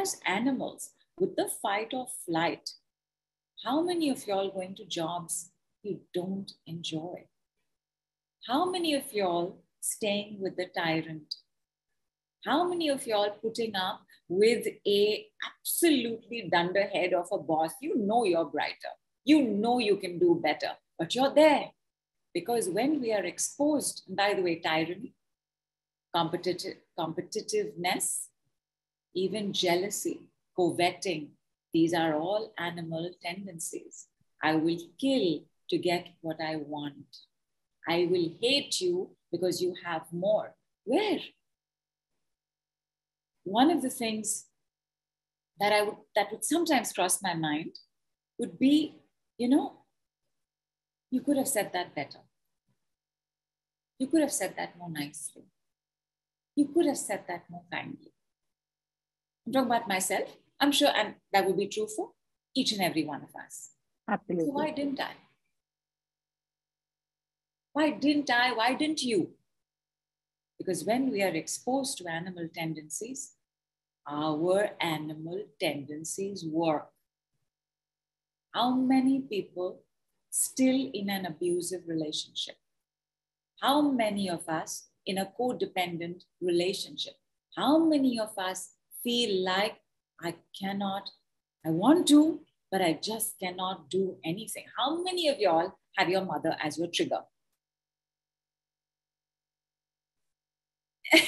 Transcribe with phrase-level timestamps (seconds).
[0.00, 2.70] as animals, with the fight or flight,
[3.64, 5.50] how many of y'all going to jobs
[5.82, 7.26] you don't enjoy?
[8.46, 11.34] How many of y'all staying with the tyrant?
[12.46, 17.72] How many of y'all putting up with a absolutely dunderhead of a boss?
[17.82, 18.94] You know you're brighter.
[19.24, 21.70] You know you can do better, but you're there.
[22.32, 25.14] Because when we are exposed, and by the way, tyranny,
[26.14, 28.29] competitive, competitiveness,
[29.14, 30.22] even jealousy,
[30.56, 31.30] coveting,
[31.72, 34.06] these are all animal tendencies.
[34.42, 37.06] I will kill to get what I want.
[37.88, 40.54] I will hate you because you have more.
[40.84, 41.20] Where?
[43.44, 44.46] One of the things
[45.58, 47.76] that I would that would sometimes cross my mind
[48.38, 48.96] would be,
[49.38, 49.84] you know,
[51.10, 52.20] you could have said that better.
[53.98, 55.44] You could have said that more nicely.
[56.56, 58.12] You could have said that more kindly.
[59.50, 60.36] I'm talking about myself.
[60.60, 62.10] I'm sure and that would be true for
[62.54, 63.70] each and every one of us.
[64.08, 64.46] Absolutely.
[64.46, 65.12] So why didn't I?
[67.72, 68.52] Why didn't I?
[68.52, 69.30] Why didn't you?
[70.56, 73.32] Because when we are exposed to animal tendencies,
[74.08, 76.88] our animal tendencies work.
[78.52, 79.82] How many people
[80.30, 82.54] still in an abusive relationship?
[83.60, 87.14] How many of us in a codependent relationship?
[87.56, 89.76] How many of us feel like
[90.22, 91.10] I cannot,
[91.64, 94.64] I want to, but I just cannot do anything?
[94.78, 97.20] How many of y'all have your mother as your trigger?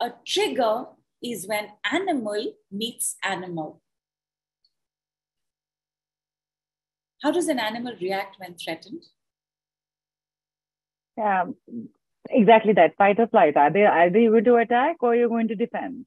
[0.00, 0.86] a trigger
[1.22, 3.80] is when animal meets animal.
[7.22, 9.04] How does an animal react when threatened?
[11.16, 11.56] Um,
[12.30, 13.56] exactly that fight or flight.
[13.56, 16.06] Are they either you going to attack or you're going to defend?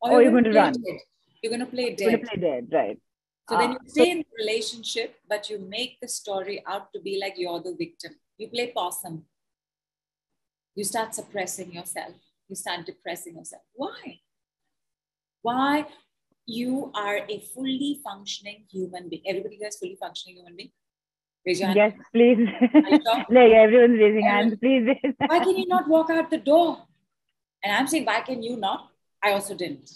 [0.00, 0.72] Or, or you're, going, to run.
[0.72, 1.00] Dead.
[1.42, 2.00] You're going to play dead.
[2.00, 2.98] You're going to play dead, right.
[3.48, 7.00] So then ah, you stay in the relationship, but you make the story out to
[7.00, 8.12] be like you're the victim.
[8.38, 9.24] You play possum.
[10.74, 12.14] You start suppressing yourself.
[12.48, 13.62] You start depressing yourself.
[13.74, 14.20] Why?
[15.42, 15.86] Why?
[16.46, 19.22] You are a fully functioning human being.
[19.26, 20.70] Everybody here is fully functioning human being.
[21.44, 21.76] Raise your hand.
[21.76, 22.48] Yes, please.
[23.28, 24.88] like everyone's raising hands, please.
[25.26, 26.78] why can you not walk out the door?
[27.62, 28.88] And I'm saying, why can you not?
[29.22, 29.90] I also didn't.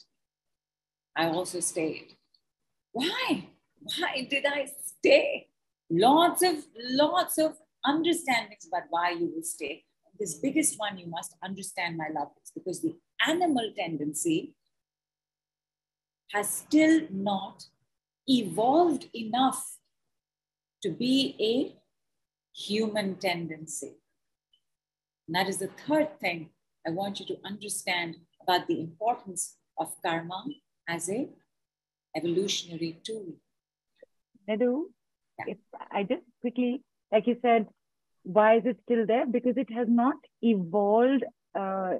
[1.15, 2.15] I also stayed.
[2.93, 3.49] Why?
[3.81, 5.49] Why did I stay?
[5.91, 9.85] Lots of, lots of understandings about why you will stay.
[10.19, 12.97] This biggest one you must understand, my love, is because the
[13.27, 14.55] animal tendency
[16.33, 17.67] has still not
[18.27, 19.77] evolved enough
[20.82, 21.76] to be a
[22.56, 23.97] human tendency.
[25.26, 26.50] And that is the third thing
[26.87, 30.44] I want you to understand about the importance of karma
[30.88, 31.28] as a
[32.16, 33.34] evolutionary tool.
[34.48, 34.84] Nidhu,
[35.38, 35.44] yeah.
[35.48, 35.59] if
[35.91, 36.82] I just quickly,
[37.12, 37.66] like you said,
[38.22, 39.26] why is it still there?
[39.26, 41.25] Because it has not evolved
[41.58, 41.94] uh,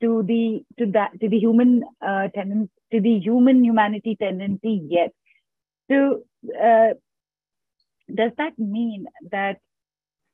[0.00, 5.12] to the to that to the human uh, tendency to the human humanity tendency yet.
[5.90, 6.22] So
[6.62, 6.94] uh,
[8.12, 9.58] does that mean that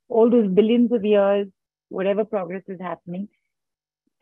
[0.09, 1.49] all those billions of years,
[1.89, 3.29] whatever progress is happening,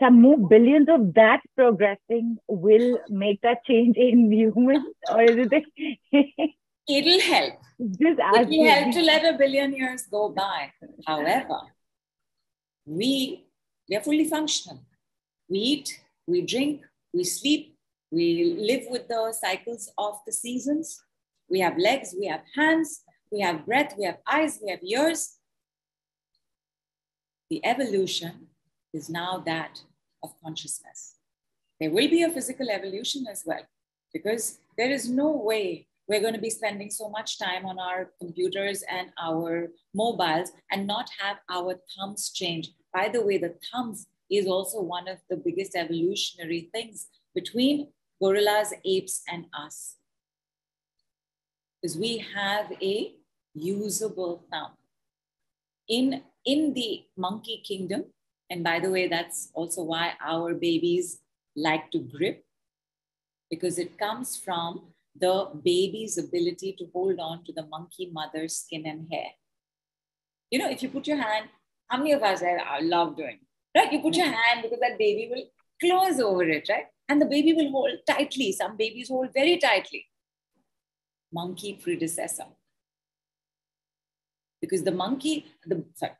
[0.00, 5.64] some more billions of that progressing will make that change in humans, or is it?
[6.88, 7.54] It'll help.
[7.78, 10.72] Just It'll help to let a billion years go by.
[11.06, 11.58] However,
[12.86, 13.44] we
[13.88, 14.80] we are fully functional.
[15.48, 16.82] We eat, we drink,
[17.12, 17.76] we sleep,
[18.10, 21.02] we live with the cycles of the seasons.
[21.48, 25.36] We have legs, we have hands, we have breath, we have eyes, we have ears.
[27.48, 28.48] The evolution
[28.92, 29.82] is now that
[30.22, 31.16] of consciousness.
[31.80, 33.62] There will be a physical evolution as well,
[34.12, 38.10] because there is no way we're going to be spending so much time on our
[38.20, 42.72] computers and our mobiles and not have our thumbs change.
[42.92, 48.74] By the way, the thumbs is also one of the biggest evolutionary things between gorillas,
[48.84, 49.96] apes, and us.
[51.80, 53.14] Because we have a
[53.54, 54.72] usable thumb.
[55.88, 58.04] In, in the monkey kingdom,
[58.48, 61.20] and by the way, that's also why our babies
[61.56, 62.44] like to grip,
[63.50, 68.86] because it comes from the baby's ability to hold on to the monkey mother's skin
[68.86, 69.30] and hair.
[70.50, 71.48] You know, if you put your hand,
[71.88, 73.40] how many of us I uh, love doing?
[73.76, 73.92] Right?
[73.92, 74.34] You put your mm-hmm.
[74.34, 75.44] hand because that baby will
[75.80, 76.86] close over it, right?
[77.08, 78.52] And the baby will hold tightly.
[78.52, 80.06] Some babies hold very tightly.
[81.32, 82.46] Monkey predecessor.
[84.60, 86.12] Because the monkey, the, sorry,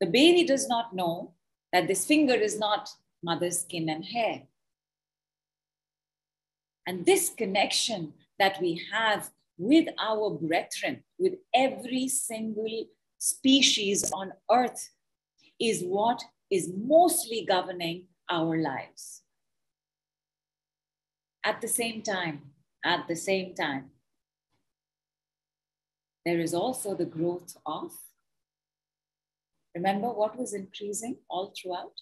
[0.00, 1.32] the baby does not know
[1.72, 2.90] that this finger is not
[3.22, 4.42] mother's skin and hair.
[6.86, 12.86] And this connection that we have with our brethren, with every single
[13.18, 14.90] species on earth,
[15.60, 19.22] is what is mostly governing our lives.
[21.44, 22.42] At the same time,
[22.84, 23.90] at the same time,
[26.24, 27.92] there is also the growth of,
[29.74, 31.92] remember what was increasing all throughout?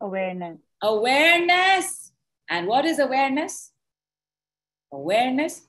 [0.00, 0.58] Awareness.
[0.82, 2.12] Awareness.
[2.48, 3.72] And what is awareness?
[4.92, 5.62] Awareness,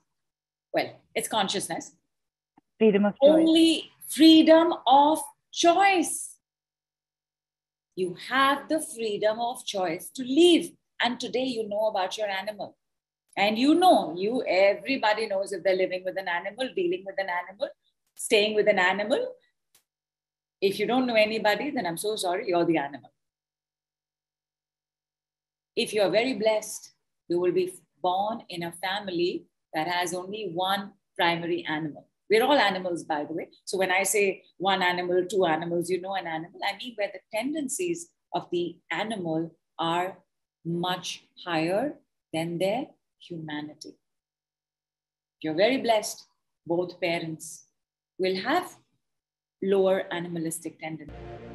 [0.74, 1.92] well, it's consciousness.
[2.80, 3.30] Freedom of choice.
[3.30, 5.20] Only freedom of
[5.52, 6.38] choice.
[7.96, 10.72] You have the freedom of choice to live.
[11.04, 12.78] And today you know about your animal.
[13.38, 17.28] And you know, you everybody knows if they're living with an animal, dealing with an
[17.30, 17.70] animal,
[18.16, 19.34] staying with an animal.
[20.60, 23.12] If you don't know anybody, then I'm so sorry, you're the animal.
[25.76, 26.92] If you're very blessed,
[27.30, 32.08] you will be born in a family that has only one primary animal.
[32.30, 33.50] We're all animals, by the way.
[33.66, 37.12] So when I say one animal, two animals, you know an animal, I mean where
[37.14, 40.18] the tendencies of the animal are
[40.66, 41.96] much higher
[42.34, 42.88] than their
[43.28, 43.94] humanity.
[45.42, 46.26] You're very blessed,
[46.66, 47.66] both parents
[48.18, 48.76] will have
[49.64, 51.51] lower animalistic tendencies.